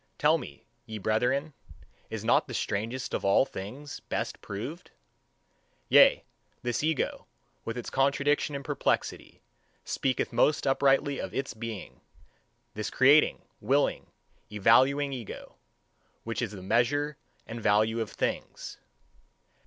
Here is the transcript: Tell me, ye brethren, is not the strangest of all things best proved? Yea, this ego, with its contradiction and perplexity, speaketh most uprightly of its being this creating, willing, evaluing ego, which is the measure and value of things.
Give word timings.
Tell 0.17 0.39
me, 0.39 0.65
ye 0.87 0.97
brethren, 0.97 1.53
is 2.09 2.25
not 2.25 2.47
the 2.47 2.55
strangest 2.55 3.13
of 3.13 3.23
all 3.23 3.45
things 3.45 3.99
best 3.99 4.41
proved? 4.41 4.89
Yea, 5.89 6.23
this 6.63 6.83
ego, 6.83 7.27
with 7.65 7.77
its 7.77 7.91
contradiction 7.91 8.55
and 8.55 8.65
perplexity, 8.65 9.43
speaketh 9.85 10.33
most 10.33 10.65
uprightly 10.65 11.19
of 11.19 11.35
its 11.35 11.53
being 11.53 12.01
this 12.73 12.89
creating, 12.89 13.43
willing, 13.59 14.07
evaluing 14.51 15.13
ego, 15.13 15.57
which 16.23 16.41
is 16.41 16.49
the 16.53 16.63
measure 16.63 17.17
and 17.45 17.61
value 17.61 18.01
of 18.01 18.09
things. 18.09 18.79